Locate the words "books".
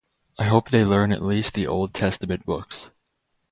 2.43-2.89